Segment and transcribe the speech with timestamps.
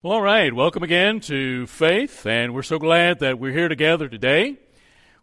[0.00, 0.54] Well, all right.
[0.54, 4.56] Welcome again to Faith, and we're so glad that we're here together today.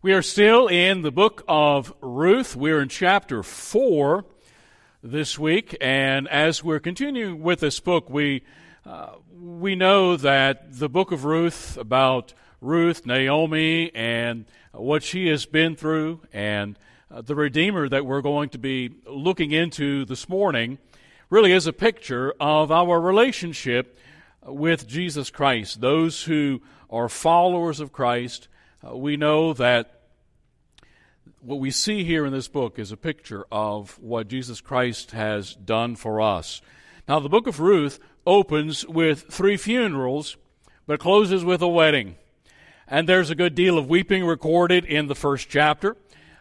[0.01, 2.57] We are still in the book of Ruth.
[2.57, 4.25] We're in chapter 4
[5.01, 8.43] this week, and as we're continuing with this book, we,
[8.85, 15.45] uh, we know that the book of Ruth, about Ruth, Naomi, and what she has
[15.45, 16.77] been through, and
[17.09, 20.79] uh, the Redeemer that we're going to be looking into this morning,
[21.29, 23.97] really is a picture of our relationship
[24.45, 25.81] with Jesus Christ.
[25.81, 28.47] Those who are followers of Christ,
[28.85, 30.01] uh, we know that
[31.41, 35.55] what we see here in this book is a picture of what Jesus Christ has
[35.55, 36.61] done for us.
[37.07, 40.37] Now, the book of Ruth opens with three funerals,
[40.87, 42.15] but closes with a wedding.
[42.87, 45.97] And there's a good deal of weeping recorded in the first chapter.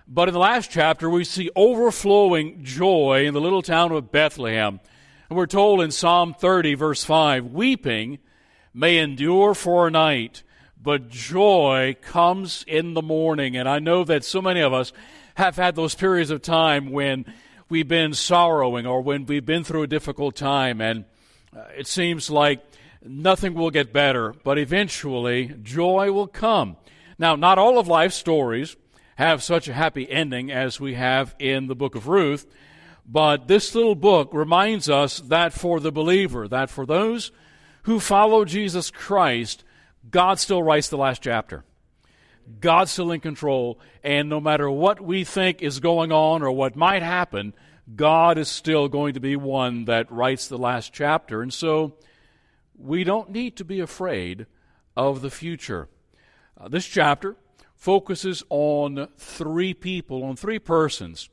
[0.07, 4.81] But in the last chapter, we see overflowing joy in the little town of Bethlehem
[5.35, 8.19] we're told in Psalm 30, verse 5 weeping
[8.73, 10.43] may endure for a night,
[10.81, 13.57] but joy comes in the morning.
[13.57, 14.93] And I know that so many of us
[15.35, 17.25] have had those periods of time when
[17.69, 21.05] we've been sorrowing or when we've been through a difficult time, and
[21.57, 22.65] uh, it seems like
[23.05, 26.77] nothing will get better, but eventually joy will come.
[27.19, 28.77] Now, not all of life's stories
[29.17, 32.47] have such a happy ending as we have in the book of Ruth.
[33.07, 37.33] But this little book reminds us that for the believer, that for those
[37.83, 39.63] who follow Jesus Christ,
[40.11, 41.65] God still writes the last chapter.
[42.61, 46.77] God's still in control, and no matter what we think is going on or what
[46.77, 47.55] might happen,
[47.95, 51.43] God is still going to be one that writes the last chapter.
[51.43, 51.97] And so
[52.77, 54.47] we don't need to be afraid
[54.97, 55.89] of the future.
[56.59, 57.37] Uh, this chapter
[57.75, 61.29] focuses on three people, on three persons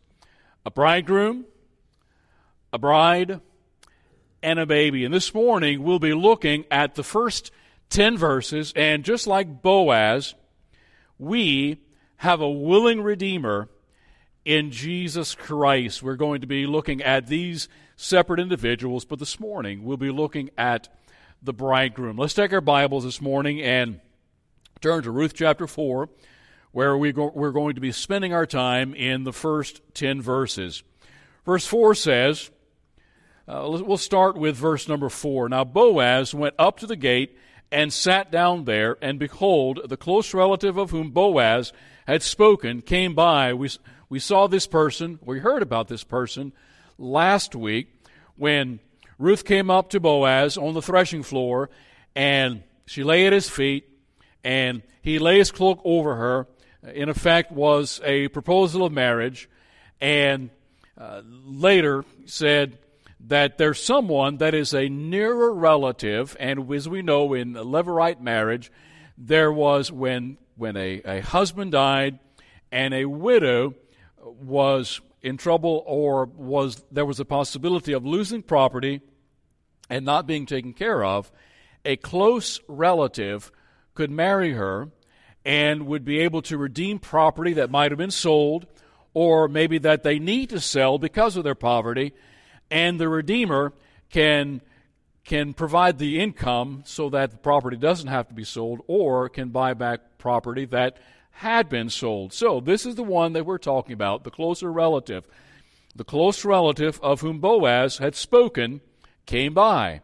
[0.66, 1.46] a bridegroom,
[2.74, 3.42] a bride,
[4.44, 5.06] and a baby.
[5.06, 7.52] And this morning we'll be looking at the first
[7.90, 10.34] 10 verses, and just like Boaz,
[11.20, 11.80] we
[12.18, 13.70] have a willing Redeemer
[14.46, 16.02] in Jesus Christ.
[16.02, 20.50] We're going to be looking at these separate individuals, but this morning we'll be looking
[20.58, 20.88] at
[21.44, 22.18] the bridegroom.
[22.18, 24.00] Let's take our Bibles this morning and
[24.80, 26.10] turn to Ruth chapter 4,
[26.72, 30.84] where we go, we're going to be spending our time in the first 10 verses.
[31.46, 32.50] Verse 4 says,
[33.52, 35.50] uh, we'll start with verse number four.
[35.50, 37.38] Now Boaz went up to the gate
[37.70, 41.74] and sat down there, and behold, the close relative of whom Boaz
[42.08, 43.54] had spoken came by.
[43.54, 43.70] We,
[44.08, 46.54] we saw this person, we heard about this person
[46.98, 47.94] last week
[48.38, 48.80] when
[49.20, 51.70] Ruth came up to Boaz on the threshing floor,
[52.16, 53.86] and she lay at his feet,
[54.46, 56.48] and he lay his cloak over her.
[56.94, 59.50] In effect, was a proposal of marriage,
[60.00, 60.52] and
[60.98, 62.78] uh, later said,
[63.28, 68.72] that there's someone that is a nearer relative, and as we know in Levirate marriage,
[69.18, 72.20] there was when when a, a husband died
[72.72, 73.74] and a widow
[74.24, 79.02] was in trouble or was there was a possibility of losing property
[79.90, 81.32] and not being taken care of,
[81.86, 83.52] a close relative
[83.94, 84.90] could marry her
[85.44, 88.66] and would be able to redeem property that might have been sold
[89.14, 92.14] or maybe that they need to sell because of their poverty
[92.72, 93.74] and the Redeemer
[94.10, 94.62] can
[95.24, 99.50] can provide the income so that the property doesn't have to be sold or can
[99.50, 100.98] buy back property that
[101.32, 102.34] had been sold.
[102.34, 105.28] So, this is the one that we're talking about, the closer relative.
[105.96, 108.82] The close relative of whom Boaz had spoken
[109.26, 110.02] came by.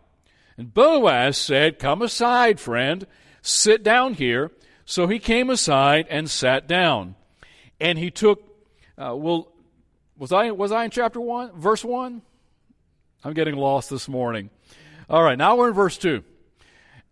[0.58, 3.08] And Boaz said, Come aside, friend,
[3.42, 4.52] sit down here.
[4.86, 7.16] So he came aside and sat down.
[7.80, 8.42] And he took,
[8.98, 9.52] uh, well,
[10.18, 12.22] was I, was I in chapter 1, verse 1?
[13.28, 14.50] I'm getting lost this morning.
[15.10, 16.24] All right, now we're in verse 2.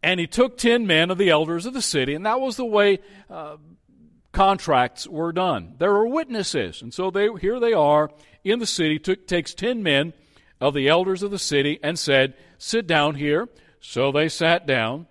[0.01, 2.63] And he took ten men of the elders of the city, and that was the
[2.63, 2.99] way
[3.29, 3.57] uh,
[4.31, 5.73] contracts were done.
[5.77, 8.11] There were witnesses, and so they, here they are
[8.45, 10.13] in the city, took, takes ten men
[10.61, 13.49] of the elders of the city and said, Sit down here.
[13.81, 15.07] So they sat down.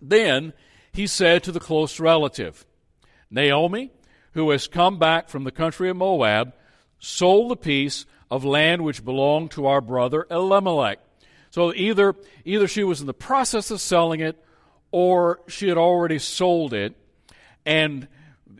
[0.00, 0.52] Then
[0.92, 2.64] he said to the close relative,
[3.32, 3.90] Naomi,
[4.34, 6.54] who has come back from the country of Moab,
[7.00, 10.98] sold the piece of land which belonged to our brother Elimelech.
[11.50, 14.42] So either, either she was in the process of selling it
[14.92, 16.94] or she had already sold it
[17.66, 18.06] and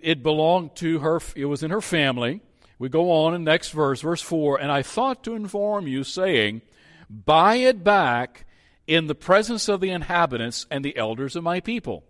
[0.02, 2.40] it belonged to her, it was in her family.
[2.78, 6.62] We go on in next verse, verse 4 And I thought to inform you, saying,
[7.08, 8.46] Buy it back
[8.87, 12.05] in the presence of the inhabitants and the elders of my people.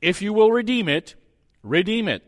[0.00, 1.14] If you will redeem it,
[1.62, 2.22] redeem it.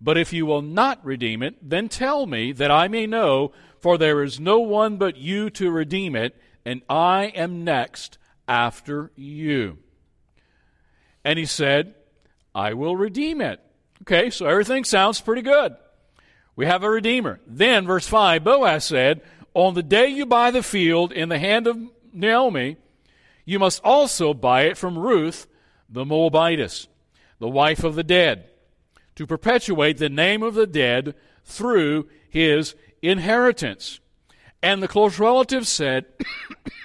[0.00, 3.98] But if you will not redeem it, then tell me that I may know, for
[3.98, 8.18] there is no one but you to redeem it, and I am next
[8.48, 9.78] after you.
[11.24, 11.94] And he said,
[12.54, 13.60] I will redeem it.
[14.02, 15.76] Okay, so everything sounds pretty good.
[16.56, 17.40] We have a redeemer.
[17.46, 19.20] Then, verse 5 Boaz said,
[19.54, 21.78] On the day you buy the field in the hand of
[22.12, 22.76] Naomi,
[23.44, 25.46] you must also buy it from Ruth,
[25.88, 26.88] the Moabitess,
[27.38, 28.49] the wife of the dead,
[29.20, 31.14] to perpetuate the name of the dead
[31.44, 34.00] through his inheritance.
[34.62, 36.06] And the close relative said,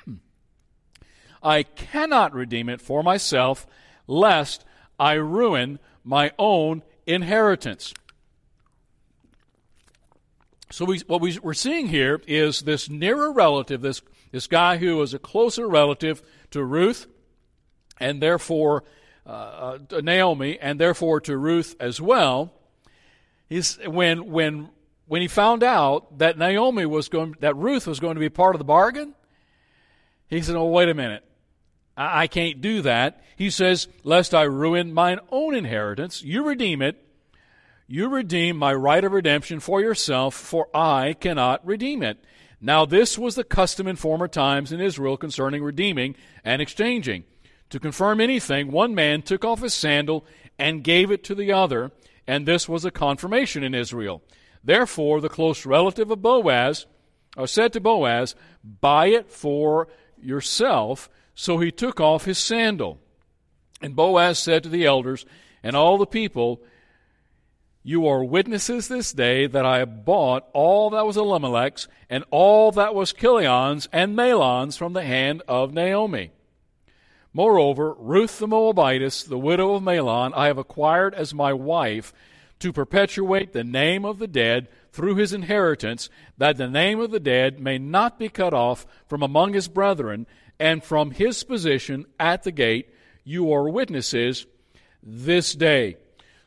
[1.42, 3.66] I cannot redeem it for myself,
[4.06, 4.66] lest
[5.00, 7.94] I ruin my own inheritance.
[10.72, 14.02] So we, what we, are seeing here is this nearer relative, this,
[14.34, 16.22] this guy who was a closer relative
[16.52, 17.08] to Ruth,
[17.98, 18.84] and therefore
[19.26, 22.54] uh, uh, Naomi, and therefore to Ruth as well.
[23.50, 24.70] He's, when, when,
[25.08, 28.56] when he found out that Naomi was going, that Ruth was going to be part
[28.56, 29.14] of the bargain,
[30.28, 31.24] he said, "Oh, wait a minute.
[31.96, 36.82] I, I can't do that." He says, "Lest I ruin mine own inheritance, you redeem
[36.82, 37.04] it,
[37.88, 42.18] you redeem my right of redemption for yourself, for I cannot redeem it.
[42.60, 47.26] Now, this was the custom in former times in Israel concerning redeeming and exchanging.
[47.70, 50.26] To confirm anything, one man took off his sandal
[50.58, 51.92] and gave it to the other,
[52.28, 54.22] and this was a confirmation in Israel.
[54.64, 56.86] Therefore, the close relative of Boaz
[57.38, 59.88] uh, said to Boaz, Buy it for
[60.22, 61.10] yourself.
[61.34, 63.00] So he took off his sandal.
[63.82, 65.26] And Boaz said to the elders
[65.62, 66.62] and all the people,
[67.88, 72.72] you are witnesses this day that I have bought all that was Elimelech's and all
[72.72, 76.32] that was Chilion's and Mahlon's from the hand of Naomi.
[77.36, 82.14] Moreover, Ruth the Moabitess, the widow of Mahlon, I have acquired as my wife
[82.60, 87.20] to perpetuate the name of the dead through his inheritance, that the name of the
[87.20, 90.28] dead may not be cut off from among his brethren,
[90.62, 92.88] and from his position at the gate
[93.26, 94.46] you are witnesses
[95.04, 95.98] this day.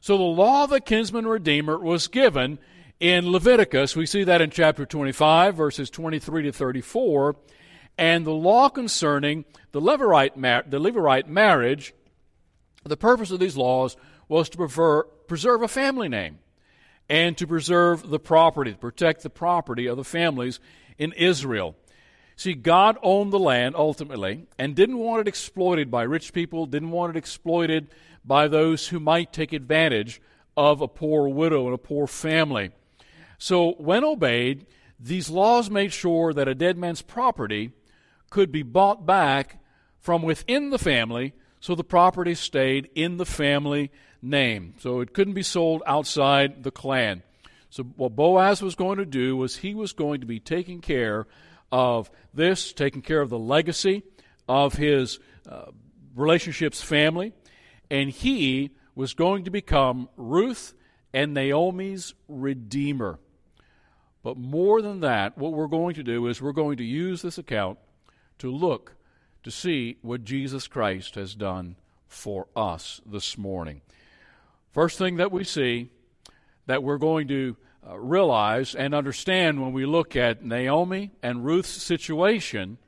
[0.01, 2.59] So the law of the kinsman redeemer was given
[2.99, 3.95] in Leviticus.
[3.95, 7.37] We see that in chapter 25, verses 23 to 34.
[7.99, 11.93] And the law concerning the Levirate, mar- the Levirate marriage,
[12.85, 13.97] the purpose of these laws
[14.29, 16.39] was to prefer, preserve a family name
[17.09, 20.61] and to preserve the property, to protect the property of the families
[20.97, 21.75] in Israel.
[22.37, 26.93] See, God owned the land ultimately and didn't want it exploited by rich people, didn't
[26.93, 27.89] want it exploited
[28.25, 30.21] by those who might take advantage
[30.57, 32.71] of a poor widow and a poor family.
[33.39, 34.67] So, when obeyed,
[35.01, 37.73] these laws made sure that a dead man's property
[38.31, 39.63] could be bought back
[39.99, 43.91] from within the family so the property stayed in the family
[44.23, 44.75] name.
[44.79, 47.23] So it couldn't be sold outside the clan.
[47.71, 51.27] So what Boaz was going to do was he was going to be taking care
[51.71, 54.03] of this, taking care of the legacy
[54.49, 55.67] of his uh,
[56.15, 57.33] relationships family,
[57.91, 60.75] and he was going to become Ruth
[61.13, 63.19] and Naomi's redeemer.
[64.23, 67.39] But more than that, what we're going to do is we're going to use this
[67.39, 67.79] account
[68.39, 68.95] to look
[69.43, 71.77] to see what Jesus Christ has done
[72.07, 73.81] for us this morning.
[74.73, 75.91] First thing that we see
[76.67, 77.57] that we're going to
[77.89, 82.79] uh, realize and understand when we look at Naomi and Ruth's situation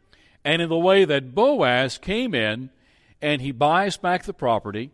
[0.44, 2.70] and in the way that Boaz came in
[3.22, 4.90] and he buys back the property.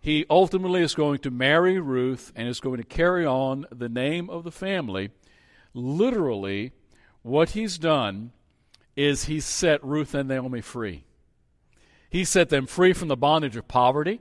[0.00, 4.30] He ultimately is going to marry Ruth and is going to carry on the name
[4.30, 5.10] of the family.
[5.74, 6.72] Literally,
[7.22, 8.32] what he's done
[8.96, 11.04] is he set Ruth and Naomi free.
[12.10, 14.20] He set them free from the bondage of poverty.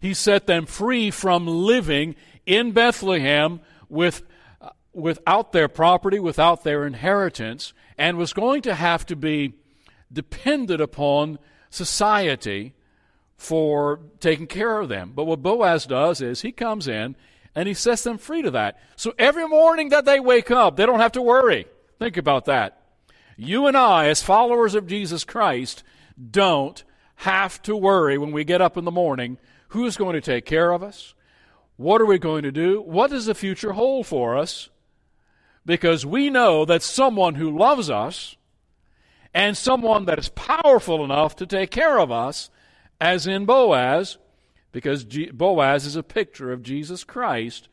[0.00, 4.22] He set them free from living in Bethlehem with,
[4.60, 9.54] uh, without their property, without their inheritance, and was going to have to be
[10.12, 12.74] dependent upon society
[13.36, 15.12] for taking care of them.
[15.14, 17.14] But what Boaz does is he comes in
[17.54, 18.78] and he sets them free to that.
[18.96, 21.66] So every morning that they wake up, they don't have to worry.
[21.98, 22.79] Think about that.
[23.42, 25.82] You and I, as followers of Jesus Christ,
[26.30, 26.84] don't
[27.16, 30.72] have to worry when we get up in the morning who's going to take care
[30.72, 31.14] of us?
[31.78, 32.82] What are we going to do?
[32.82, 34.68] What does the future hold for us?
[35.64, 38.36] Because we know that someone who loves us
[39.32, 42.50] and someone that is powerful enough to take care of us,
[43.00, 44.18] as in Boaz,
[44.70, 47.68] because Boaz is a picture of Jesus Christ,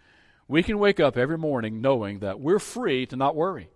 [0.48, 3.68] we can wake up every morning knowing that we're free to not worry,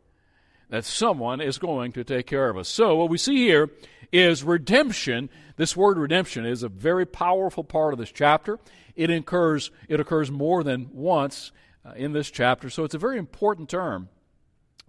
[0.71, 2.69] that someone is going to take care of us.
[2.69, 3.69] So, what we see here
[4.11, 5.29] is redemption.
[5.57, 8.57] This word redemption is a very powerful part of this chapter.
[8.95, 11.51] It occurs, it occurs more than once
[11.85, 14.07] uh, in this chapter, so it's a very important term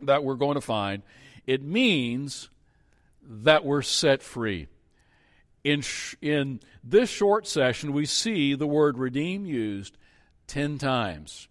[0.00, 1.02] that we're going to find.
[1.46, 2.48] It means
[3.20, 4.68] that we're set free.
[5.64, 9.98] in, sh- in this short session, we see the word redeem used
[10.46, 11.48] 10 times.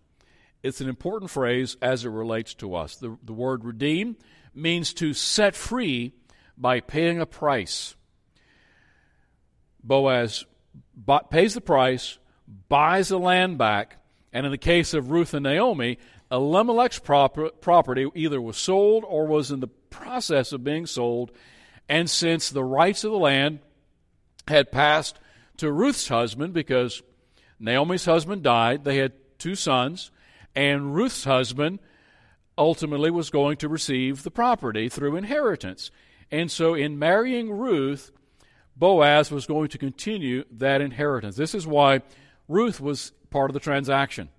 [0.64, 2.96] It's an important phrase as it relates to us.
[2.96, 4.18] The, the word redeem
[4.54, 6.14] means to set free
[6.58, 7.96] by paying a price.
[9.84, 10.46] Boaz
[11.30, 12.20] pays the price,
[12.70, 13.98] buys the land back,
[14.32, 15.98] and in the case of Ruth and Naomi,
[16.32, 21.32] Elimelech's property either was sold or was in the process of being sold.
[21.90, 23.60] And since the rights of the land
[24.48, 25.20] had passed
[25.58, 27.02] to Ruth's husband, because
[27.60, 30.12] Naomi's husband died, they had two sons,
[30.56, 31.80] and Ruth's husband
[32.58, 35.92] ultimately was going to receive the property through inheritance.
[36.30, 38.12] And so, in marrying Ruth,
[38.76, 41.36] Boaz was going to continue that inheritance.
[41.36, 42.02] This is why
[42.48, 44.30] Ruth was part of the transaction.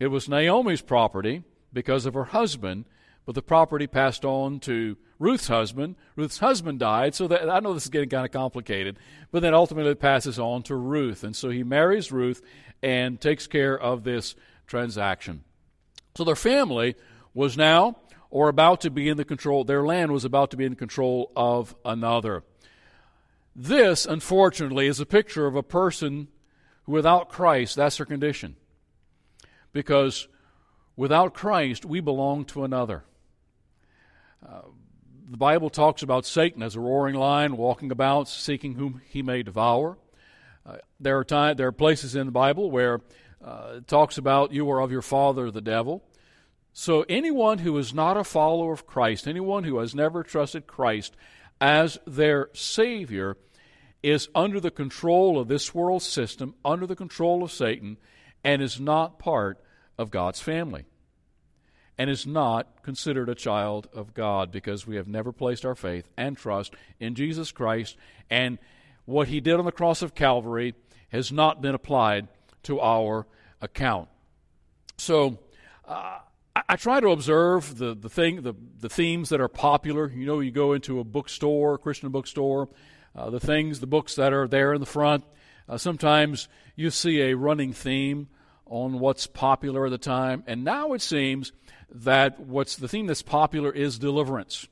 [0.00, 1.42] It was Naomi's property
[1.72, 2.84] because of her husband,
[3.26, 5.96] but the property passed on to Ruth's husband.
[6.16, 8.98] Ruth's husband died, so that I know this is getting kind of complicated,
[9.30, 11.24] but then ultimately it passes on to Ruth.
[11.24, 12.40] And so he marries Ruth
[12.82, 14.36] and takes care of this
[14.68, 15.42] transaction.
[16.14, 16.94] So their family
[17.34, 17.96] was now
[18.30, 21.32] or about to be in the control, their land was about to be in control
[21.34, 22.44] of another.
[23.56, 26.28] This, unfortunately, is a picture of a person
[26.84, 28.56] who, without Christ, that's their condition.
[29.72, 30.28] Because
[30.94, 33.04] without Christ, we belong to another.
[34.46, 34.62] Uh,
[35.30, 39.42] the Bible talks about Satan as a roaring lion walking about, seeking whom he may
[39.42, 39.98] devour.
[40.64, 43.00] Uh, there, are time, there are places in the Bible where
[43.44, 46.02] uh, talks about you are of your father, the devil.
[46.72, 51.16] So, anyone who is not a follower of Christ, anyone who has never trusted Christ
[51.60, 53.36] as their Savior,
[54.02, 57.96] is under the control of this world system, under the control of Satan,
[58.44, 59.58] and is not part
[59.98, 60.84] of God's family.
[62.00, 66.08] And is not considered a child of God because we have never placed our faith
[66.16, 67.96] and trust in Jesus Christ.
[68.30, 68.58] And
[69.04, 70.74] what he did on the cross of Calvary
[71.08, 72.28] has not been applied
[72.64, 73.26] to our
[73.60, 74.08] account.
[74.96, 75.38] So,
[75.86, 76.18] uh,
[76.68, 80.10] I try to observe the, the thing the, the themes that are popular.
[80.10, 82.68] You know, you go into a bookstore, Christian bookstore,
[83.14, 85.24] uh, the things, the books that are there in the front.
[85.68, 88.28] Uh, sometimes you see a running theme
[88.66, 91.52] on what's popular at the time, and now it seems
[91.90, 94.66] that what's the theme that's popular is deliverance.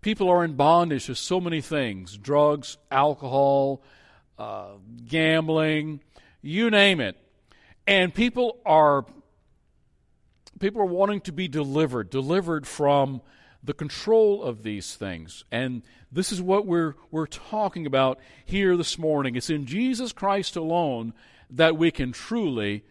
[0.00, 3.82] People are in bondage to so many things: drugs, alcohol,
[4.38, 4.72] uh,
[5.06, 6.00] gambling,
[6.44, 7.16] you name it,
[7.86, 9.04] and people are
[10.60, 13.20] people are wanting to be delivered, delivered from
[13.62, 15.44] the control of these things.
[15.50, 15.82] And
[16.12, 19.36] this is what we're, we're talking about here this morning.
[19.36, 21.14] It's in Jesus Christ alone
[21.50, 22.84] that we can truly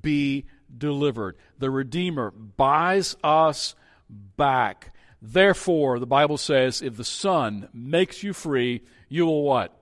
[0.00, 1.36] be delivered.
[1.58, 3.74] The Redeemer buys us
[4.08, 4.94] back.
[5.20, 9.76] Therefore, the Bible says, if the Son makes you free, you will what?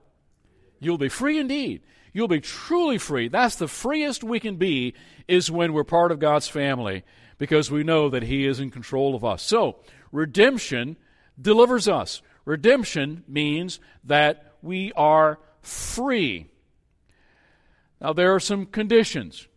[0.79, 1.83] You'll be free indeed.
[2.13, 3.27] You'll be truly free.
[3.27, 4.93] That's the freest we can be,
[5.27, 7.03] is when we're part of God's family
[7.37, 9.43] because we know that He is in control of us.
[9.43, 9.77] So,
[10.11, 10.97] redemption
[11.39, 12.21] delivers us.
[12.45, 16.47] Redemption means that we are free.
[18.01, 19.47] Now, there are some conditions.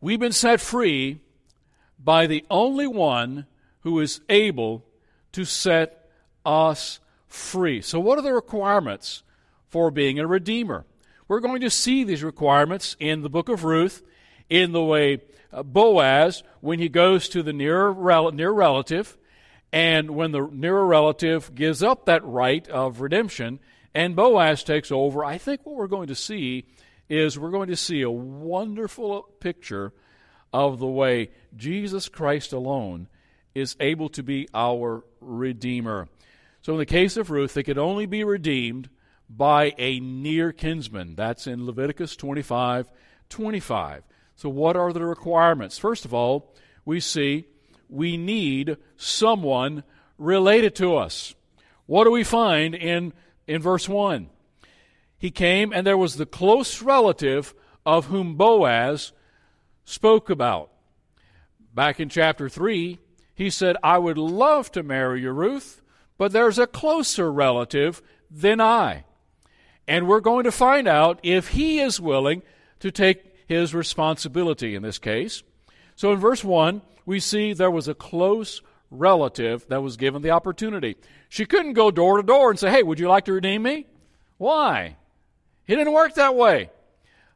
[0.00, 1.20] We've been set free
[1.98, 3.46] by the only one
[3.80, 4.84] who is able
[5.32, 6.10] to set
[6.44, 7.80] us free.
[7.82, 9.22] So, what are the requirements
[9.70, 10.84] for being a redeemer?
[11.28, 14.02] We're going to see these requirements in the book of Ruth
[14.48, 15.22] in the way
[15.52, 19.16] uh, Boaz, when he goes to the near, rel- near relative,
[19.72, 23.60] and when the nearer relative gives up that right of redemption,
[23.94, 26.66] and Boaz takes over, I think what we're going to see
[27.08, 29.92] is we're going to see a wonderful picture
[30.52, 33.08] of the way Jesus Christ alone
[33.54, 36.08] is able to be our Redeemer.
[36.62, 38.88] So, in the case of Ruth, they could only be redeemed
[39.30, 41.14] by a near kinsman.
[41.14, 42.90] That's in Leviticus 25
[43.28, 44.02] 25.
[44.34, 45.78] So, what are the requirements?
[45.78, 47.46] First of all, we see
[47.88, 49.84] we need someone
[50.18, 51.34] related to us.
[51.86, 53.12] What do we find in,
[53.46, 54.28] in verse 1?
[55.18, 59.12] He came, and there was the close relative of whom Boaz
[59.84, 60.70] spoke about.
[61.74, 62.98] Back in chapter 3,
[63.34, 65.82] he said, I would love to marry you, Ruth,
[66.16, 69.04] but there's a closer relative than I.
[69.88, 72.42] And we're going to find out if he is willing
[72.80, 75.42] to take his responsibility in this case.
[75.96, 80.30] So in verse 1, we see there was a close relative that was given the
[80.30, 80.96] opportunity.
[81.28, 83.86] She couldn't go door to door and say, Hey, would you like to redeem me?
[84.38, 84.96] Why?
[85.66, 86.70] It didn't work that way.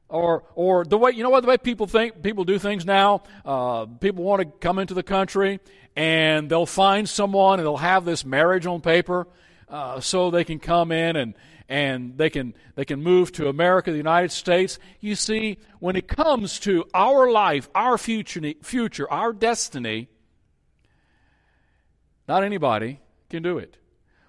[0.09, 3.23] Or, or the way you know what the way people think people do things now.
[3.45, 5.61] Uh, people want to come into the country
[5.97, 9.27] and they'll find someone and they'll have this marriage on paper.
[9.69, 11.35] uh, so they can come in and,
[11.69, 14.79] and they can, they can move to America, the United States.
[15.01, 20.09] You see, when it comes to our life, our future, future our destiny,
[22.29, 23.77] not anybody can do it.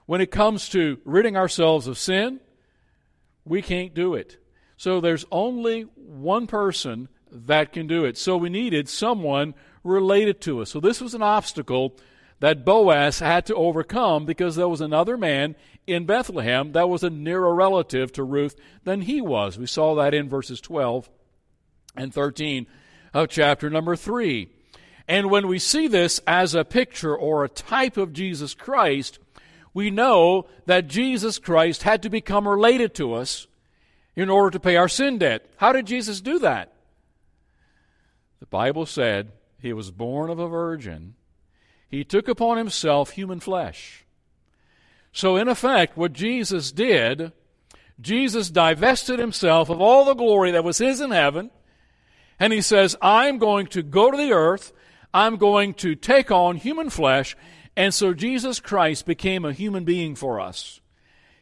[0.05, 2.39] When it comes to ridding ourselves of sin,
[3.43, 4.37] we can't do it.
[4.77, 8.17] So there's only one person that can do it.
[8.17, 10.69] So we needed someone related to us.
[10.71, 11.97] So this was an obstacle
[12.45, 15.55] that Boaz had to overcome because there was another man
[15.87, 19.57] in Bethlehem that was a nearer relative to Ruth than he was.
[19.57, 21.09] We saw that in verses 12
[21.95, 22.67] and 13
[23.15, 24.47] of chapter number 3.
[25.07, 29.17] And when we see this as a picture or a type of Jesus Christ,
[29.73, 33.47] we know that Jesus Christ had to become related to us
[34.15, 35.49] in order to pay our sin debt.
[35.57, 36.71] How did Jesus do that?
[38.39, 41.15] The Bible said he was born of a virgin.
[41.95, 44.03] He took upon himself human flesh.
[45.13, 47.31] So, in effect, what Jesus did,
[48.01, 51.51] Jesus divested himself of all the glory that was his in heaven,
[52.37, 54.73] and he says, I'm going to go to the earth,
[55.13, 57.37] I'm going to take on human flesh,
[57.77, 60.81] and so Jesus Christ became a human being for us.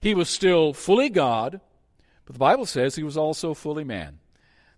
[0.01, 1.61] He was still fully God,
[2.25, 4.19] but the Bible says he was also fully man.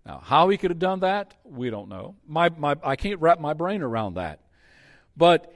[0.06, 2.16] Now, how he could have done that, we don't know.
[2.26, 4.40] My, my, I can't wrap my brain around that.
[5.18, 5.52] But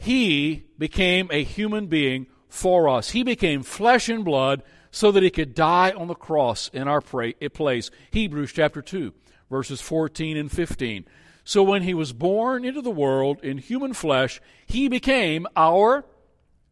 [0.00, 3.10] he became a human being for us.
[3.10, 7.02] He became flesh and blood so that he could die on the cross in our
[7.22, 7.90] eh, place.
[8.10, 9.12] Hebrews chapter 2,
[9.50, 11.04] verses 14 and 15.
[11.44, 16.06] So when he was born into the world in human flesh, he became our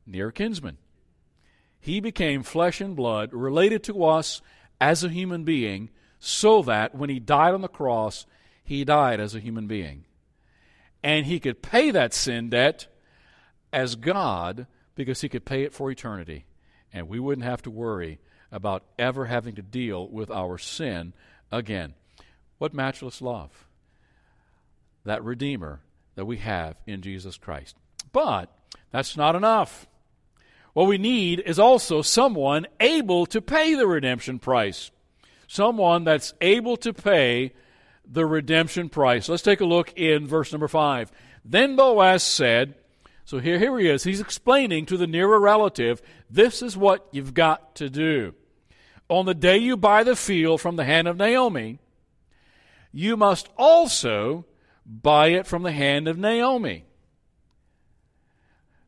[0.06, 0.78] near kinsman.
[1.78, 4.40] He became flesh and blood, related to us
[4.80, 8.24] as a human being, so that when he died on the cross,
[8.64, 10.06] he died as a human being.
[11.02, 12.86] And he could pay that sin debt
[13.72, 16.44] as God because he could pay it for eternity.
[16.92, 18.18] And we wouldn't have to worry
[18.50, 21.12] about ever having to deal with our sin
[21.52, 21.94] again.
[22.58, 23.66] What matchless love!
[25.04, 25.80] That Redeemer
[26.14, 27.76] that we have in Jesus Christ.
[28.12, 28.52] But
[28.90, 29.86] that's not enough.
[30.72, 34.90] What we need is also someone able to pay the redemption price
[35.48, 37.52] someone that's able to pay
[38.06, 39.28] the redemption price.
[39.28, 41.10] Let's take a look in verse number 5.
[41.44, 42.74] Then Boaz said,
[43.28, 44.04] so here, here he is.
[44.04, 48.32] He's explaining to the nearer relative, this is what you've got to do.
[49.10, 51.78] On the day you buy the field from the hand of Naomi,
[52.90, 54.46] you must also
[54.86, 56.86] buy it from the hand of Naomi.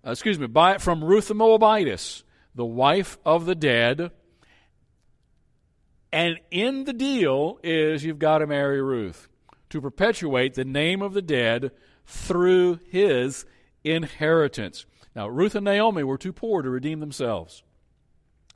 [0.07, 2.25] Uh, excuse me, buy it from Ruth the Moabitess,
[2.55, 4.11] the wife of the dead,
[6.11, 9.29] and in the deal is you've got to marry Ruth
[9.69, 11.73] to perpetuate the name of the dead
[12.07, 13.45] through his
[13.85, 14.87] inheritance.
[15.15, 17.63] Now, Ruth and Naomi were too poor to redeem themselves.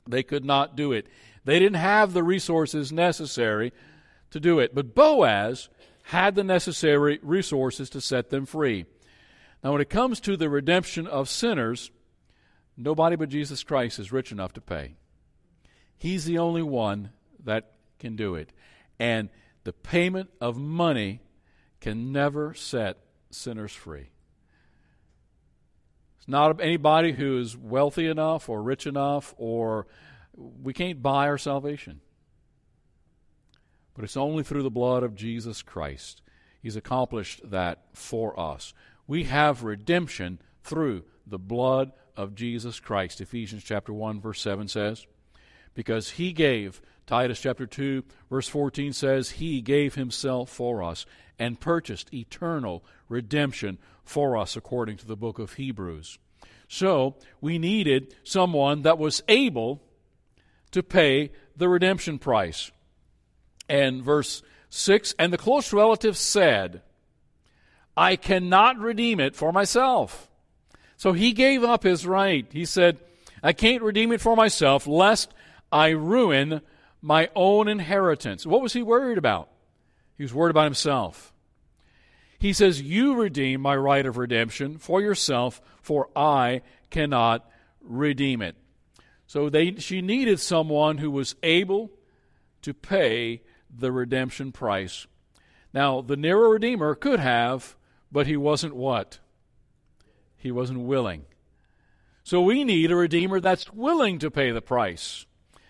[0.07, 1.07] They could not do it.
[1.43, 3.73] They didn't have the resources necessary
[4.31, 4.73] to do it.
[4.73, 5.69] But Boaz
[6.03, 8.85] had the necessary resources to set them free.
[9.63, 11.91] Now, when it comes to the redemption of sinners,
[12.77, 14.95] nobody but Jesus Christ is rich enough to pay.
[15.97, 17.11] He's the only one
[17.43, 18.51] that can do it.
[18.99, 19.29] And
[19.63, 21.21] the payment of money
[21.81, 22.97] can never set
[23.31, 24.09] sinners free.
[26.25, 29.85] It's not anybody who is wealthy enough or rich enough or
[30.35, 32.01] we can't buy our salvation.
[33.93, 36.23] But it's only through the blood of Jesus Christ.
[36.63, 38.73] He's accomplished that for us.
[39.05, 43.21] We have redemption through the blood of Jesus Christ.
[43.21, 45.05] Ephesians chapter 1 verse 7 says,
[45.75, 51.05] because he gave Titus chapter 2, verse 14 says, He gave Himself for us
[51.39, 56.17] and purchased eternal redemption for us, according to the book of Hebrews.
[56.67, 59.81] So, we needed someone that was able
[60.71, 62.71] to pay the redemption price.
[63.69, 66.81] And verse 6 And the close relative said,
[67.97, 70.29] I cannot redeem it for myself.
[70.97, 72.45] So he gave up his right.
[72.51, 72.99] He said,
[73.43, 75.33] I can't redeem it for myself, lest
[75.71, 76.61] I ruin
[77.01, 78.45] my own inheritance.
[78.45, 79.49] What was he worried about?
[80.17, 81.33] He was worried about himself.
[82.39, 87.49] He says, You redeem my right of redemption for yourself, for I cannot
[87.81, 88.55] redeem it.
[89.27, 91.91] So they, she needed someone who was able
[92.61, 93.41] to pay
[93.75, 95.07] the redemption price.
[95.73, 97.75] Now, the nearer Redeemer could have,
[98.11, 99.19] but he wasn't what?
[100.37, 101.25] He wasn't willing.
[102.23, 105.25] So we need a Redeemer that's willing to pay the price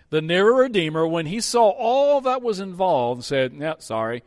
[0.09, 4.23] the nearer Redeemer, when he saw all that was involved, said, yeah, sorry,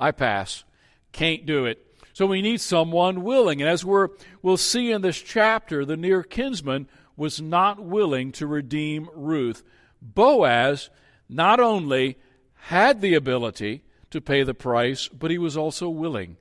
[0.00, 0.64] I pass.
[1.12, 1.86] Can't do it.
[2.12, 3.60] So we need someone willing.
[3.60, 4.08] And as we're,
[4.42, 9.62] we'll see in this chapter, the near kinsman was not willing to redeem Ruth.
[10.02, 10.90] Boaz
[11.28, 12.18] not only
[12.54, 16.36] had the ability to pay the price, but he was also willing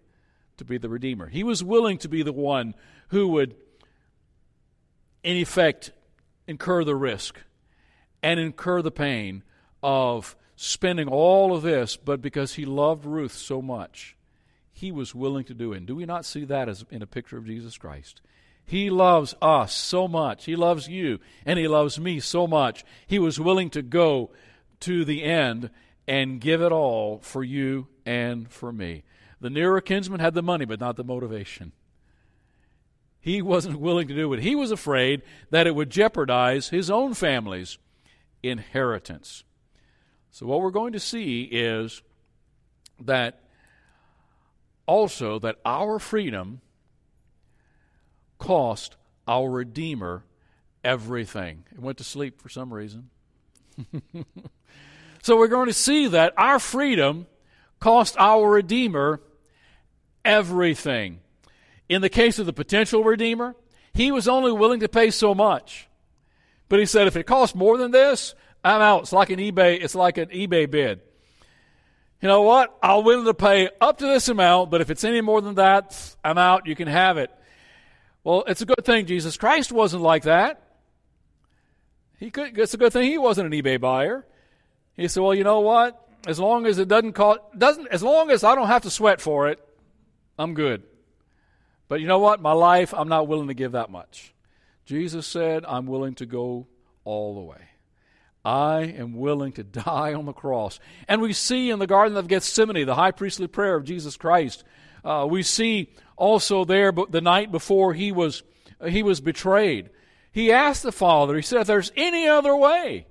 [0.57, 1.27] to be the Redeemer.
[1.27, 2.75] He was willing to be the one
[3.09, 3.55] who would,
[5.23, 5.91] in effect,
[6.47, 7.39] incur the risk
[8.23, 9.43] and incur the pain
[9.83, 14.17] of spending all of this, but because he loved Ruth so much,
[14.73, 15.77] he was willing to do it.
[15.77, 18.19] And do we not see that as in a picture of Jesus Christ?
[18.65, 20.45] He loves us so much.
[20.45, 22.83] He loves you, and He loves me so much.
[23.07, 24.31] He was willing to go
[24.81, 25.69] to the end
[26.07, 29.03] and give it all for you and for me.
[29.39, 31.71] The nearer kinsman had the money, but not the motivation.
[33.21, 34.41] He wasn't willing to do it.
[34.41, 37.77] He was afraid that it would jeopardize his own family's
[38.43, 39.45] inheritance.
[40.31, 42.01] So, what we're going to see is
[43.01, 43.41] that
[44.85, 46.61] also that our freedom
[48.37, 48.95] cost
[49.27, 50.23] our Redeemer
[50.83, 51.65] everything.
[51.71, 53.09] He went to sleep for some reason.
[55.21, 57.27] So we're going to see that our freedom
[57.79, 59.21] cost our Redeemer
[60.23, 61.19] everything.
[61.87, 63.55] In the case of the potential Redeemer,
[63.93, 65.87] he was only willing to pay so much.
[66.69, 69.03] But he said, if it costs more than this, I'm out.
[69.03, 71.01] It's like an eBay, it's like an eBay bid.
[72.21, 72.77] You know what?
[72.83, 76.15] I'll willing to pay up to this amount, but if it's any more than that,
[76.23, 76.67] I'm out.
[76.67, 77.31] You can have it.
[78.23, 80.61] Well, it's a good thing Jesus Christ wasn't like that.
[82.17, 84.25] He could, it's a good thing he wasn't an eBay buyer.
[84.97, 86.05] He said, Well, you know what?
[86.27, 89.21] As long as it doesn't cost, doesn't, as long as I don't have to sweat
[89.21, 89.65] for it,
[90.37, 90.83] I'm good.
[91.87, 92.41] But you know what?
[92.41, 94.33] My life, I'm not willing to give that much.
[94.85, 96.67] Jesus said, I'm willing to go
[97.05, 97.68] all the way.
[98.49, 100.79] I am willing to die on the cross.
[101.07, 104.63] And we see in the Garden of Gethsemane the high priestly prayer of Jesus Christ.
[105.05, 108.41] Uh, we see also there but the night before he was,
[108.87, 109.91] he was betrayed.
[110.31, 113.05] He asked the Father, he said, if there's any other way,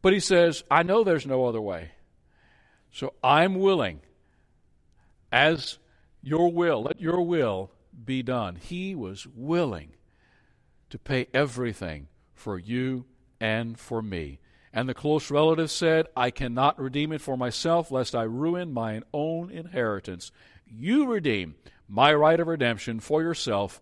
[0.00, 1.90] but he says, I know there's no other way.
[2.92, 4.00] So I'm willing,
[5.30, 5.78] as
[6.22, 7.70] your will, let your will
[8.06, 8.56] be done.
[8.56, 9.90] He was willing
[10.88, 12.08] to pay everything
[12.42, 13.06] for you
[13.40, 14.40] and for me.
[14.72, 19.02] And the close relative said, I cannot redeem it for myself, lest I ruin my
[19.12, 20.32] own inheritance.
[20.66, 21.54] You redeem
[21.88, 23.80] my right of redemption for yourself,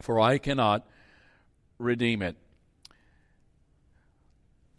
[0.00, 0.86] for I cannot
[1.78, 2.36] redeem it.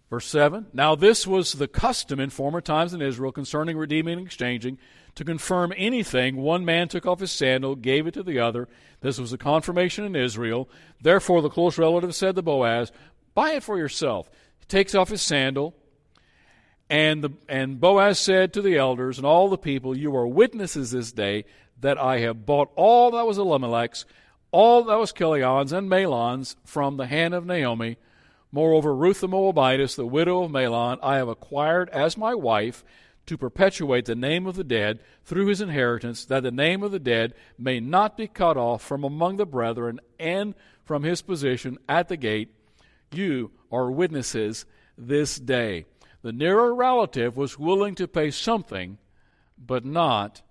[0.09, 4.25] Verse 7 Now this was the custom in former times in Israel concerning redeeming and
[4.25, 4.77] exchanging.
[5.17, 8.67] To confirm anything, one man took off his sandal, gave it to the other.
[9.01, 10.69] This was a confirmation in Israel.
[11.01, 12.91] Therefore, the close relative said to Boaz,
[13.33, 14.29] Buy it for yourself.
[14.59, 15.73] He takes off his sandal.
[16.87, 20.91] And, the, and Boaz said to the elders and all the people, You are witnesses
[20.91, 21.45] this day
[21.81, 24.05] that I have bought all that was Elimelech's,
[24.51, 27.97] all that was Chilion's and Mahlon's from the hand of Naomi
[28.51, 32.83] Moreover, Ruth the Moabitess, the widow of Mahlon, I have acquired as my wife
[33.27, 36.99] to perpetuate the name of the dead through his inheritance, that the name of the
[36.99, 42.07] dead may not be cut off from among the brethren and from his position at
[42.07, 42.53] the gate.
[43.11, 44.65] You are witnesses
[44.97, 45.85] this day.
[46.21, 48.97] The nearer relative was willing to pay something,
[49.57, 50.41] but not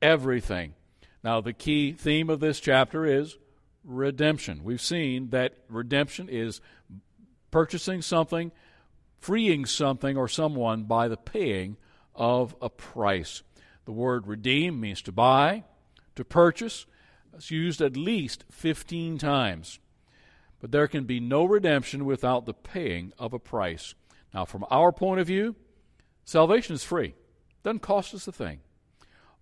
[0.00, 0.74] everything.
[1.22, 3.36] Now, the key theme of this chapter is
[3.84, 4.62] redemption.
[4.62, 6.60] We've seen that redemption is
[7.50, 8.52] purchasing something,
[9.18, 11.76] freeing something or someone by the paying
[12.14, 13.42] of a price.
[13.84, 15.64] The word redeem means to buy,
[16.16, 16.86] to purchase.
[17.34, 19.78] It's used at least 15 times.
[20.60, 23.94] But there can be no redemption without the paying of a price.
[24.32, 25.56] Now, from our point of view,
[26.24, 27.14] salvation is free.
[27.62, 28.60] Doesn't cost us a thing.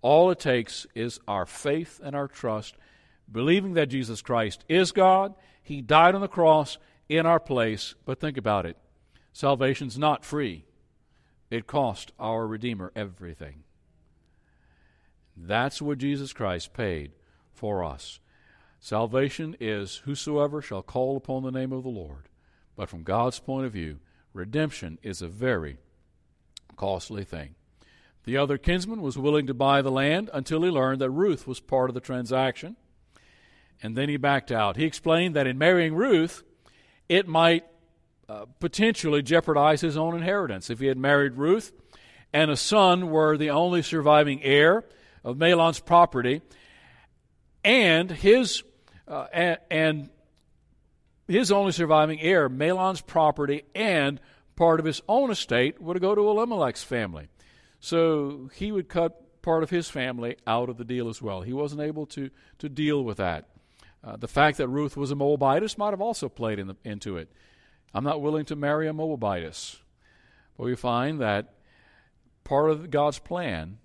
[0.00, 2.74] All it takes is our faith and our trust,
[3.30, 7.94] believing that Jesus Christ is God, He died on the cross, in our place.
[8.04, 8.76] But think about it
[9.32, 10.64] salvation's not free,
[11.52, 13.64] it cost our Redeemer everything.
[15.36, 17.12] That's what Jesus Christ paid
[17.52, 18.20] for us.
[18.80, 22.28] Salvation is whosoever shall call upon the name of the Lord.
[22.74, 23.98] But from God's point of view,
[24.32, 25.76] redemption is a very
[26.76, 27.54] costly thing.
[28.24, 31.60] The other kinsman was willing to buy the land until he learned that Ruth was
[31.60, 32.76] part of the transaction.
[33.82, 34.76] And then he backed out.
[34.76, 36.44] He explained that in marrying Ruth,
[37.08, 37.66] it might
[38.60, 40.70] potentially jeopardize his own inheritance.
[40.70, 41.72] If he had married Ruth
[42.32, 44.84] and a son were the only surviving heir
[45.24, 46.42] of Mahlon's property,
[47.64, 48.62] and his
[49.06, 50.10] uh, and, and
[51.28, 54.20] his only surviving heir, Mahlon's property and
[54.56, 57.28] part of his own estate would go to Elimelech's family.
[57.80, 61.42] So he would cut part of his family out of the deal as well.
[61.42, 63.48] He wasn't able to, to deal with that.
[64.04, 67.16] Uh, the fact that Ruth was a Moabitess might have also played in the, into
[67.16, 67.30] it.
[67.94, 69.78] I'm not willing to marry a Moabitess.
[70.56, 71.54] But we find that
[72.44, 73.78] part of God's plan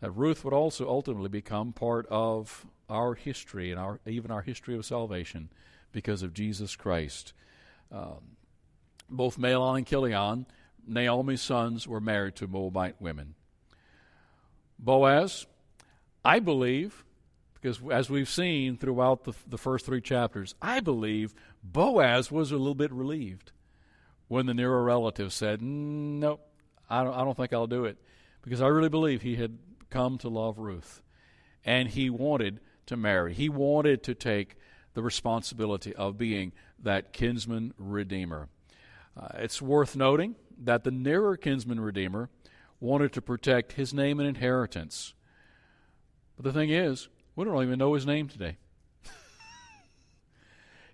[0.00, 4.76] that Ruth would also ultimately become part of our history and our even our history
[4.76, 5.50] of salvation
[5.92, 7.32] because of Jesus Christ.
[7.90, 8.36] Um,
[9.10, 10.46] both Mahlon and Chilion,
[10.86, 13.34] Naomi's sons, were married to Moabite women.
[14.78, 15.46] Boaz,
[16.24, 17.04] I believe,
[17.60, 22.56] because as we've seen throughout the, the first three chapters, I believe Boaz was a
[22.56, 23.52] little bit relieved
[24.28, 26.40] when the nearer relative said, "No,
[26.88, 27.98] I don't, I don't think I'll do it,"
[28.42, 29.58] because I really believe he had
[29.90, 31.02] come to love Ruth,
[31.64, 33.34] and he wanted to marry.
[33.34, 34.56] He wanted to take
[34.94, 38.48] the responsibility of being that kinsman redeemer.
[39.16, 42.30] Uh, it's worth noting that the nearer kinsman redeemer
[42.80, 45.14] wanted to protect his name and inheritance.
[46.36, 48.56] But the thing is, we don't even know his name today.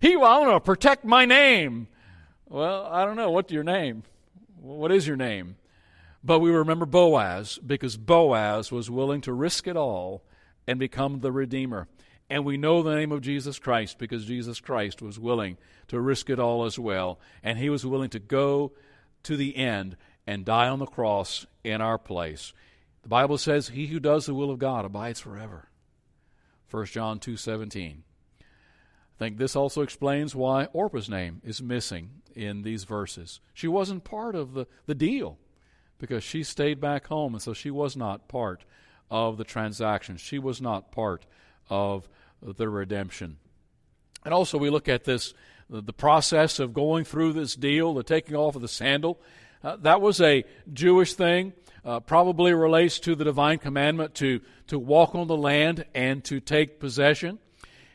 [0.01, 1.89] he, well, I want to protect my name.
[2.47, 3.31] Well, I don't know.
[3.31, 4.03] What's your name?
[4.61, 5.57] What is your name?
[6.23, 10.23] But we remember Boaz because Boaz was willing to risk it all
[10.67, 11.89] and become the Redeemer.
[12.29, 15.57] And we know the name of Jesus Christ because Jesus Christ was willing
[15.89, 17.19] to risk it all as well.
[17.43, 18.73] And he was willing to go
[19.23, 22.53] to the end and die on the cross in our place.
[23.03, 25.69] The Bible says, He who does the will of God abides forever.
[26.71, 27.99] 1 John 2.17.
[28.41, 28.45] I
[29.19, 33.41] think this also explains why Orpah's name is missing in these verses.
[33.53, 35.39] She wasn't part of the, the deal
[35.99, 38.65] because she stayed back home, and so she was not part
[39.11, 40.17] of the transaction.
[40.17, 41.27] She was not part
[41.71, 42.09] of
[42.43, 43.37] the redemption.
[44.25, 45.35] And also, we look at this
[45.71, 49.21] the process of going through this deal, the taking off of the sandal.
[49.63, 51.55] Uh, that was a Jewish thing.
[51.85, 56.41] Uh, probably relates to the divine commandment to, to walk on the land and to
[56.41, 57.39] take possession.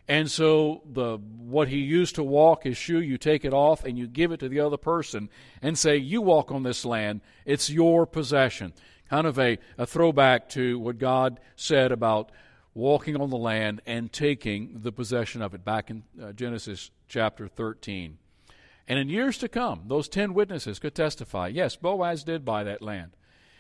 [0.10, 3.96] And so the what he used to walk his shoe, you take it off and
[3.98, 5.30] you give it to the other person
[5.62, 8.74] and say, You walk on this land, it's your possession.
[9.08, 12.32] Kind of a, a throwback to what God said about
[12.74, 17.48] walking on the land and taking the possession of it back in uh, Genesis chapter
[17.48, 18.18] 13.
[18.88, 22.82] And in years to come, those ten witnesses could testify yes, Boaz did buy that
[22.82, 23.12] land.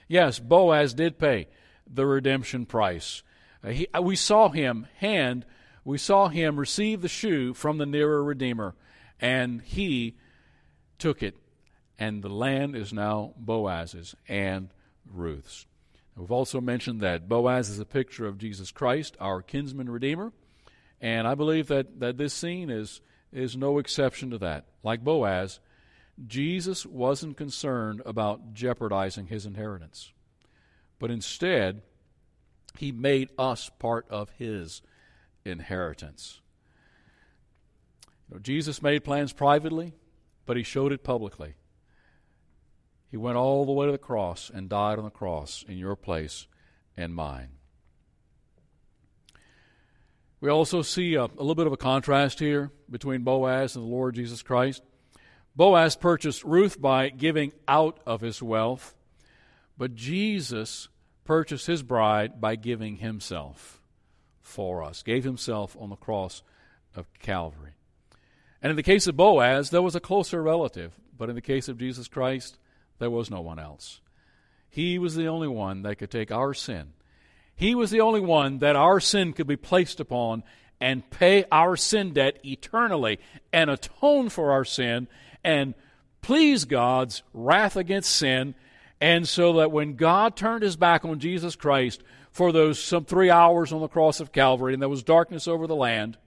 [0.09, 1.47] Yes, Boaz did pay
[1.87, 3.23] the redemption price.
[3.63, 5.45] Uh, he, we saw him hand
[5.89, 8.75] we saw him receive the shoe from the nearer Redeemer,
[9.19, 10.17] and he
[10.99, 11.35] took it,
[11.97, 14.69] and the land is now Boaz's and
[15.11, 15.65] Ruth's.
[16.15, 20.33] We've also mentioned that Boaz is a picture of Jesus Christ, our kinsman redeemer,
[21.01, 24.65] and I believe that, that this scene is, is no exception to that.
[24.83, 25.59] Like Boaz,
[26.27, 30.11] Jesus wasn't concerned about jeopardizing his inheritance,
[30.99, 31.81] but instead,
[32.77, 34.81] he made us part of his
[35.45, 36.41] inheritance.
[38.27, 39.93] You know, Jesus made plans privately,
[40.45, 41.55] but he showed it publicly.
[43.09, 45.95] He went all the way to the cross and died on the cross in your
[45.95, 46.47] place
[46.95, 47.49] and mine.
[50.41, 53.89] We also see a, a, little bit of a contrast here between Boaz and the
[53.89, 54.83] Lord Jesus Christ.
[55.55, 58.95] Boaz purchased Ruth by giving out of his wealth,
[59.77, 60.87] but Jesus
[61.25, 63.81] purchased his bride by giving himself
[64.41, 66.43] for us, gave himself on the cross
[66.95, 67.73] of Calvary.
[68.61, 71.67] And in the case of Boaz, there was a closer relative, but in the case
[71.67, 72.57] of Jesus Christ,
[72.99, 74.01] there was no one else.
[74.69, 76.93] He was the only one that could take our sin.
[77.55, 80.43] He was the only one that our sin could be placed upon
[80.79, 83.19] and pay our sin debt eternally
[83.51, 85.07] and atone for our sin
[85.43, 85.73] and
[86.21, 88.55] please God's wrath against sin.
[89.01, 93.29] And so that when God turned his back on Jesus Christ, for those some three
[93.29, 96.17] hours on the cross of Calvary, and there was darkness over the land.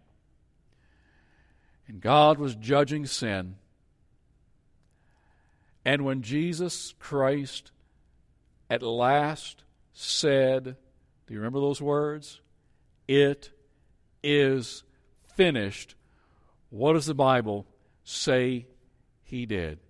[1.87, 3.57] And God was judging sin.
[5.85, 7.73] And when Jesus Christ
[8.71, 10.77] at last said,
[11.27, 12.41] Do you remember those words?
[13.09, 13.51] It
[14.23, 14.85] is
[15.35, 15.95] finished.
[16.71, 17.67] What does the Bible
[18.05, 18.67] say
[19.33, 19.81] he did?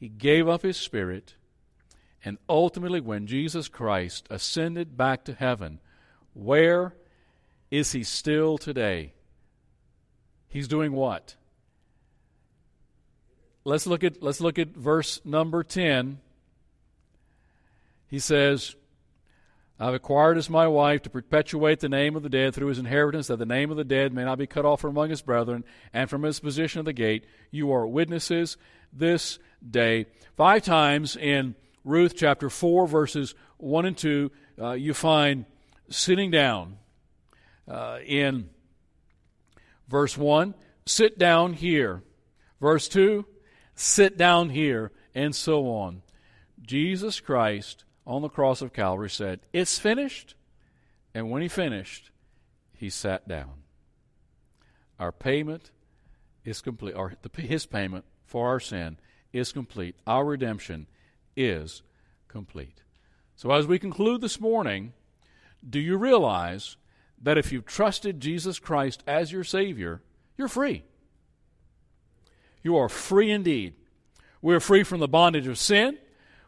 [0.00, 1.34] He gave up his spirit
[2.24, 5.78] and ultimately, when Jesus Christ ascended back to heaven,
[6.32, 6.94] where
[7.70, 9.12] is he still today?
[10.48, 11.34] He's doing what?
[13.64, 16.18] Let's look at let's look at verse number 10.
[18.08, 18.74] He says,
[19.78, 23.26] I've acquired as my wife to perpetuate the name of the dead through his inheritance,
[23.26, 25.64] that the name of the dead may not be cut off from among his brethren,
[25.92, 27.24] and from his position of the gate.
[27.50, 28.56] You are witnesses
[28.92, 30.06] this day.
[30.36, 35.44] Five times in Ruth chapter 4, verses 1 and 2, uh, you find
[35.88, 36.78] sitting down.
[37.66, 38.50] Uh, in
[39.88, 40.54] Verse 1,
[40.86, 42.02] sit down here.
[42.60, 43.26] Verse 2,
[43.74, 46.02] sit down here, and so on.
[46.62, 50.34] Jesus Christ on the cross of Calvary said, It's finished.
[51.14, 52.10] And when he finished,
[52.72, 53.62] he sat down.
[54.98, 55.70] Our payment
[56.44, 58.98] is complete, or his payment for our sin
[59.32, 59.96] is complete.
[60.06, 60.86] Our redemption
[61.36, 61.82] is
[62.28, 62.82] complete.
[63.36, 64.92] So, as we conclude this morning,
[65.68, 66.76] do you realize
[67.22, 70.02] that if you've trusted Jesus Christ as your Savior,
[70.36, 70.84] you're free?
[72.62, 73.74] You are free indeed.
[74.42, 75.98] We're free from the bondage of sin.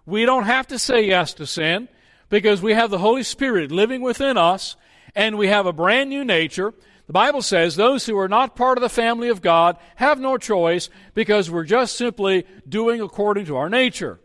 [0.07, 1.89] We don't have to say yes to sin
[2.29, 4.77] because we have the Holy Spirit living within us
[5.15, 6.73] and we have a brand new nature.
[7.07, 10.39] The Bible says those who are not part of the family of God have no
[10.39, 14.21] choice because we're just simply doing according to our nature.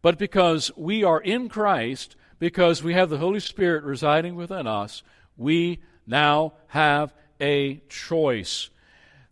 [0.00, 5.02] But because we are in Christ, because we have the Holy Spirit residing within us,
[5.36, 8.70] we now have a choice.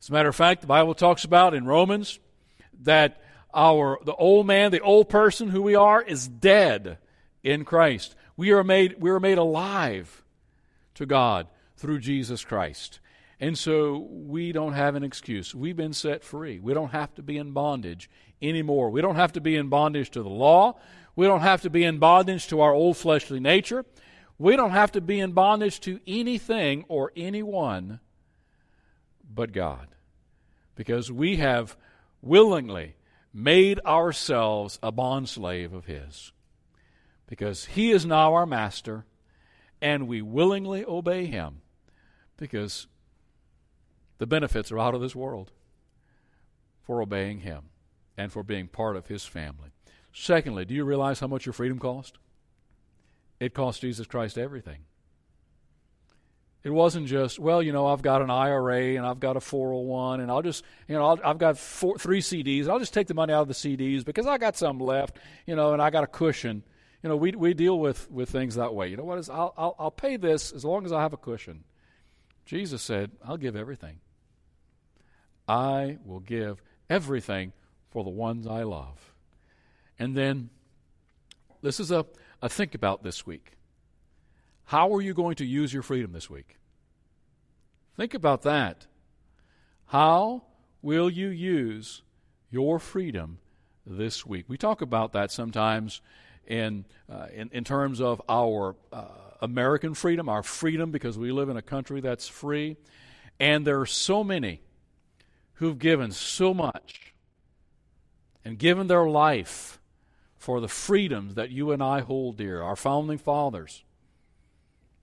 [0.00, 2.18] As a matter of fact, the Bible talks about in Romans
[2.82, 3.22] that
[3.54, 6.98] our the old man, the old person who we are is dead
[7.42, 8.14] in Christ.
[8.36, 10.24] We are made we are made alive
[10.94, 13.00] to God through Jesus Christ.
[13.40, 15.54] And so we don't have an excuse.
[15.54, 16.58] We've been set free.
[16.60, 18.08] We don't have to be in bondage
[18.40, 18.90] anymore.
[18.90, 20.78] We don't have to be in bondage to the law.
[21.16, 23.84] We don't have to be in bondage to our old fleshly nature.
[24.38, 28.00] We don't have to be in bondage to anything or anyone
[29.32, 29.88] but God.
[30.74, 31.76] Because we have
[32.20, 32.96] willingly
[33.34, 36.32] made ourselves a bondslave of His.
[37.26, 39.04] Because He is now our master,
[39.82, 41.62] and we willingly obey Him
[42.36, 42.86] because
[44.18, 45.50] the benefits are out of this world
[46.82, 47.64] for obeying Him
[48.16, 49.70] and for being part of His family.
[50.12, 52.18] Secondly, do you realize how much your freedom cost?
[53.40, 54.84] It cost Jesus Christ everything.
[56.64, 60.20] It wasn't just, well, you know, I've got an IRA and I've got a 401
[60.20, 62.68] and I'll just, you know, i have got four, three CDs.
[62.68, 65.54] I'll just take the money out of the CDs because I got some left, you
[65.54, 66.62] know, and I got a cushion.
[67.02, 68.88] You know, we, we deal with, with things that way.
[68.88, 71.18] You know what is, I'll, I'll, I'll pay this as long as I have a
[71.18, 71.64] cushion.
[72.46, 74.00] Jesus said, I'll give everything.
[75.46, 77.52] I will give everything
[77.90, 79.12] for the ones I love.
[79.98, 80.48] And then,
[81.60, 82.06] this is a,
[82.40, 83.52] a think about this week.
[84.66, 86.56] How are you going to use your freedom this week?
[87.96, 88.86] Think about that.
[89.86, 90.44] How
[90.82, 92.02] will you use
[92.50, 93.38] your freedom
[93.86, 94.46] this week?
[94.48, 96.00] We talk about that sometimes
[96.46, 99.04] in, uh, in, in, terms of our uh,
[99.40, 102.76] American freedom, our freedom because we live in a country that's free.
[103.38, 104.60] And there are so many
[105.54, 107.14] who've given so much
[108.44, 109.78] and given their life
[110.36, 113.84] for the freedoms that you and I hold dear, our founding fathers.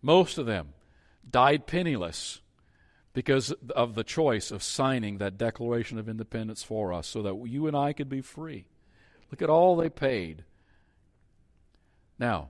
[0.01, 0.69] Most of them
[1.29, 2.41] died penniless
[3.13, 7.67] because of the choice of signing that Declaration of Independence for us so that you
[7.67, 8.65] and I could be free.
[9.29, 10.43] Look at all they paid.
[12.17, 12.49] Now,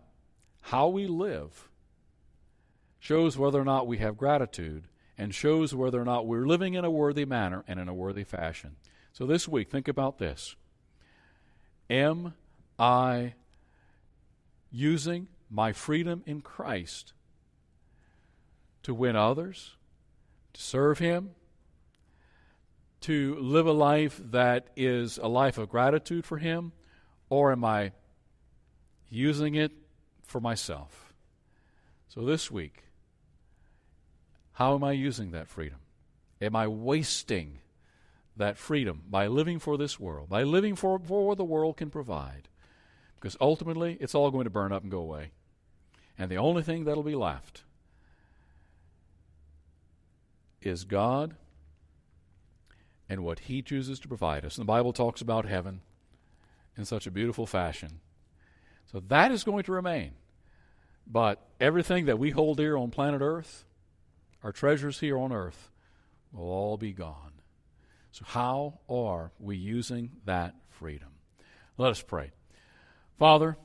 [0.62, 1.70] how we live
[3.00, 4.84] shows whether or not we have gratitude
[5.18, 8.24] and shows whether or not we're living in a worthy manner and in a worthy
[8.24, 8.76] fashion.
[9.14, 10.56] So this week, think about this.
[11.90, 12.34] Am
[12.80, 13.34] I
[14.72, 17.14] using my freedom in Christ
[18.84, 19.76] to win others,
[20.54, 21.32] to serve Him,
[23.02, 26.72] to live a life that is a life of gratitude for Him,
[27.30, 27.92] or am I
[29.10, 29.72] using it
[30.24, 31.14] for myself?
[32.10, 32.84] So this week,
[34.54, 35.80] how am I using that freedom?
[36.42, 37.60] Am I wasting
[38.38, 41.90] that freedom by living for this world, by living for, for what the world can
[41.90, 42.50] provide?
[43.20, 45.32] Because ultimately, it's all going to burn up and go away.
[46.18, 47.64] And the only thing that'll be left
[50.62, 51.36] is God
[53.10, 54.58] and what He chooses to provide us.
[54.58, 55.82] And the Bible talks about heaven
[56.78, 58.00] in such a beautiful fashion.
[58.92, 60.12] So that is going to remain.
[61.08, 63.66] But everything that we hold dear on planet Earth,
[64.44, 65.72] our treasures here on earth,
[66.32, 67.34] will all be gone.
[68.12, 71.10] So, how are we using that freedom?
[71.78, 72.32] Let us pray.
[73.18, 73.58] Father,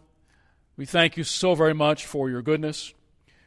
[0.77, 2.95] we thank you so very much for your goodness.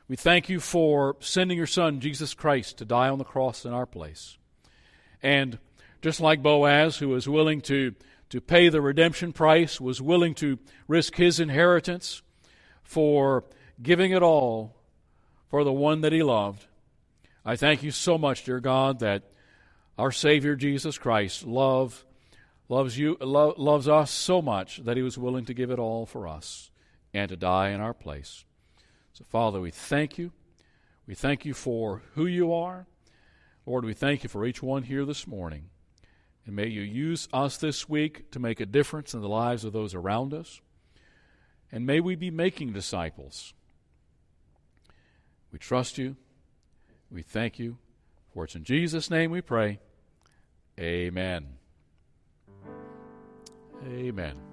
[0.09, 3.73] We thank you for sending your Son, Jesus Christ, to die on the cross in
[3.73, 4.39] our place.
[5.21, 5.59] And
[6.01, 7.93] just like Boaz, who was willing to,
[8.29, 10.57] to pay the redemption price, was willing to
[10.87, 12.23] risk his inheritance
[12.81, 13.43] for
[13.83, 14.75] giving it all
[15.47, 16.65] for the one that he loved,
[17.45, 19.31] I thank you so much, dear God, that
[19.95, 22.03] our Savior Jesus Christ love,
[22.67, 26.07] loves you, lo- loves us so much that he was willing to give it all
[26.07, 26.71] for us
[27.13, 28.45] and to die in our place.
[29.13, 30.31] So, Father, we thank you.
[31.07, 32.85] We thank you for who you are.
[33.65, 35.69] Lord, we thank you for each one here this morning.
[36.45, 39.73] And may you use us this week to make a difference in the lives of
[39.73, 40.61] those around us.
[41.71, 43.53] And may we be making disciples.
[45.51, 46.15] We trust you.
[47.11, 47.77] We thank you.
[48.33, 49.79] For it's in Jesus' name we pray.
[50.79, 51.45] Amen.
[53.85, 54.48] Amen.